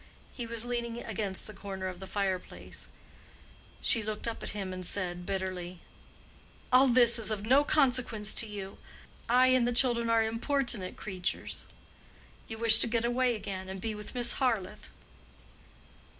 [0.33, 2.89] He was leaning against the corner of the fire place.
[3.81, 5.79] She looked up at him and said, bitterly,
[6.73, 8.79] "All this is of no consequence to you.
[9.29, 11.67] I and the children are importunate creatures.
[12.47, 14.89] You wish to get away again and be with Miss Harleth."